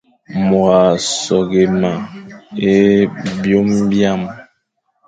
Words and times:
Môr 0.47 0.69
a 0.79 0.81
soghé 1.23 1.63
me 1.79 1.91
é 2.71 2.75
byôm 3.41 3.67
hyam, 3.91 4.21